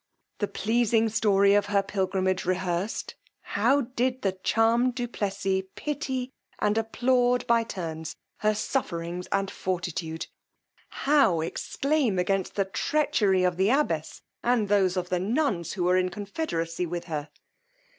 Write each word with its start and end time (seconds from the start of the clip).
The 0.39 0.47
pleasing 0.47 1.09
story 1.09 1.53
of 1.53 1.67
her 1.67 1.83
pilgrimage 1.83 2.43
rehearsed, 2.43 3.13
how 3.41 3.81
did 3.81 4.23
the 4.23 4.31
charmed 4.31 4.95
du 4.95 5.07
Plessis 5.07 5.65
pity 5.75 6.31
and 6.57 6.75
applaud, 6.75 7.45
by 7.45 7.63
turns, 7.63 8.15
her 8.37 8.55
sufferings 8.55 9.27
and 9.31 9.51
fortitude! 9.51 10.25
How 11.05 11.41
exclaim 11.41 12.17
against 12.17 12.55
the 12.55 12.65
treachery 12.65 13.43
of 13.43 13.57
the 13.57 13.69
abbess, 13.69 14.23
and 14.41 14.69
those 14.69 14.97
of 14.97 15.09
the 15.09 15.19
nuns 15.19 15.73
who 15.73 15.83
were 15.83 15.97
in 15.97 16.09
confederacy 16.09 16.87
with 16.87 17.03
her! 17.03 17.29